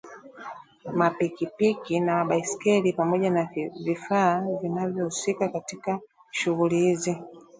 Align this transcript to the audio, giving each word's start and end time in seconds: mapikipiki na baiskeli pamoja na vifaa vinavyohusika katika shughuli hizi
mapikipiki 0.93 1.99
na 1.99 2.25
baiskeli 2.25 2.93
pamoja 2.93 3.31
na 3.31 3.49
vifaa 3.83 4.41
vinavyohusika 4.61 5.47
katika 5.49 5.99
shughuli 6.31 6.79
hizi 6.79 7.17